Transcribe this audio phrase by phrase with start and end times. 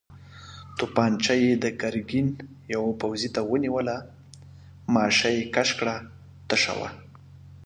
[0.77, 2.27] توپانجه يې د ګرګين
[2.73, 3.97] يوه پوځي ته ونيوله،
[4.93, 5.95] ماشه يې کش کړه،
[6.49, 6.89] تشه وه.